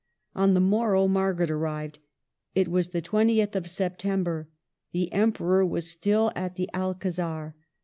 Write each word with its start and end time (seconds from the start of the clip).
On 0.33 0.55
the 0.55 0.59
morrow 0.59 1.07
Margaret 1.07 1.51
arrived. 1.51 1.99
It 2.55 2.67
was 2.67 2.89
the 2.89 3.03
20th 3.03 3.53
of 3.53 3.69
Septem 3.69 4.23
ber. 4.23 4.47
The 4.93 5.13
Emperor 5.13 5.63
was 5.63 5.91
still 5.91 6.31
at 6.35 6.55
the 6.55 6.67
Alcazar. 6.73 7.55